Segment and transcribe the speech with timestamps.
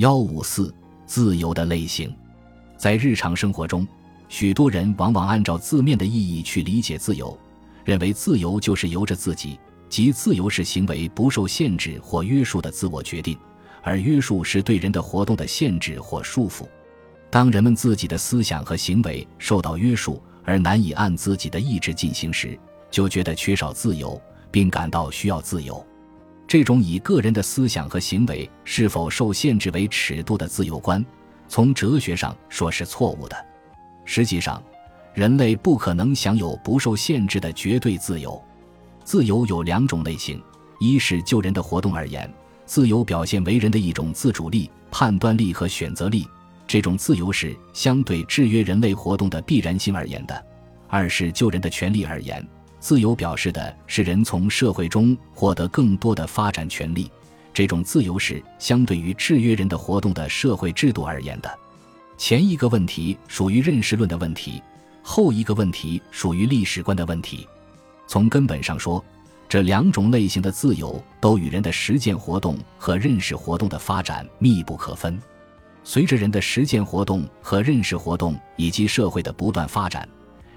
[0.00, 0.74] 幺五四
[1.04, 2.10] 自由的类型，
[2.78, 3.86] 在日常生活中，
[4.30, 7.38] 许多人往往按照字面的意义去理解自由，
[7.84, 9.60] 认为自由就是由着自己，
[9.90, 13.36] 即自由是行为不受限制或约束的自我决定，
[13.82, 16.64] 而约束是对人的活动的限制或束缚。
[17.28, 22.58] 当人们自己的思想和行为受到约束而难以按自己的意志进行时，
[22.90, 24.18] 就觉得缺少自由，
[24.50, 25.86] 并感到需要自由。
[26.50, 31.06] 这种以个人的思想和行为是否受限制为尺度的自由观，
[31.46, 33.46] 从哲学上说是错误的。
[34.04, 34.60] 实际上，
[35.14, 38.42] 人类不可能享有不受限制的绝对自由。
[39.04, 40.42] 自由有两种类型：
[40.80, 42.28] 一是就人的活动而言，
[42.66, 46.26] 自由表现为人的一种自主力、判断力和选择力，
[46.66, 50.34] 这种自由是相对制约人类活动的必然性而言的；
[50.88, 52.44] 二是就人的权利而言。
[52.80, 57.10] 自由表示的是人从社会中获得更多的发展权利，
[57.52, 61.58] 这种自由是相对于制约人的活动的社会制度而言的。
[62.16, 64.62] 前一个问题属于认识论的问题，
[65.02, 67.46] 后一个问题属于历史观的问题。
[68.06, 69.04] 从根本上说，
[69.46, 75.20] 这两种类型的自由都与人的实践活动和认识活动的发展密不可分。
[75.84, 80.08] 随着人的实践活动和认识活动以及社会的不断发展。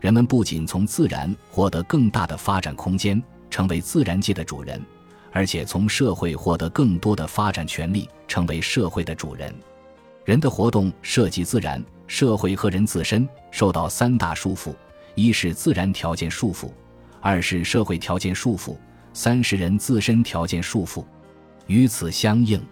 [0.00, 4.82] 人们不仅从自然获得更大的发展空间，成为自然界的主人，
[5.30, 9.54] 而且从社会获得更多的发展权利，成为社会的主人。
[10.24, 14.74] 人的活动涉及自然、社会和人自身，受到三大束缚：
[15.14, 16.70] 一是自然条件束缚，
[17.20, 18.76] 二是社会条件束缚，
[19.12, 21.04] 三是人自身条件束缚。
[21.66, 22.62] 与此相应，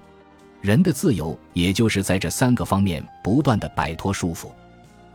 [0.62, 4.48] 人的自由也就是在这三个方面不断的摆脱束缚。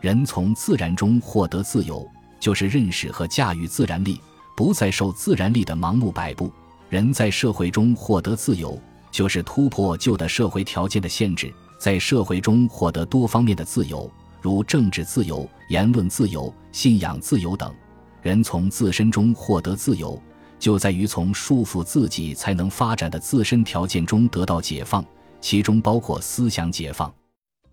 [0.04, 2.06] 人从自然中获得自由，
[2.38, 4.20] 就是认识和驾驭自然力，
[4.54, 6.46] 不再受自然力的盲目摆布；
[6.90, 8.78] 人在社会中获得自由，
[9.10, 14.10] 就是突破旧的社会条件的限制，在社会中获得多方面的自由，
[14.42, 17.72] 如政治自由、言论自由、信仰自由等。
[18.20, 20.22] 人从自身中获得自由，
[20.58, 25.02] 就在于从束缚自己才能发展的自身条件中得到解放，
[25.40, 27.10] 其中包括思想解放。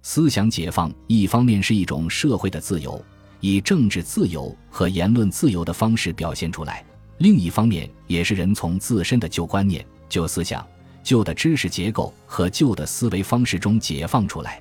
[0.03, 3.03] 思想解放，一方面是一种社会的自由，
[3.39, 6.83] 以政治自由和言论自由的方式表现出来；
[7.19, 10.65] 另一方面，也是人从自身的旧观念、旧思想、
[11.03, 14.59] 旧的知识结构和旧的思维方式中解放出来。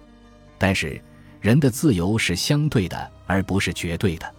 [0.59, 1.01] 但是，
[1.41, 4.35] 人的自由是相对的，而不是绝对的。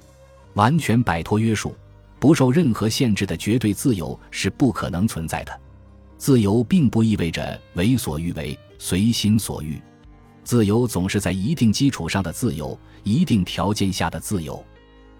[0.54, 1.76] 完全摆脱约束、
[2.20, 5.60] 不受任何限制的绝对自由是不可能存在的。
[6.18, 9.82] 自由并不意味着为所欲为、随心所欲。
[10.44, 14.64] 自由总是在一定基础上的自由，一定条件下的自由。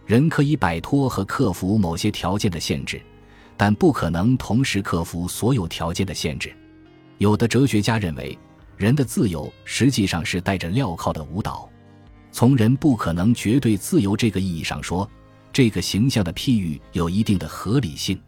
[0.06, 3.02] 人可以摆脱和克服某些条件的限制，
[3.56, 6.52] 但不可能同时克服所有条件的限制。
[7.18, 8.38] 有的哲学家认为，
[8.76, 11.70] 人的自由实际上是带着镣铐的舞蹈。
[12.32, 15.10] 从人不可能绝对自由这个意义上说，
[15.54, 18.20] 这个形象的譬喻有一定的合理性。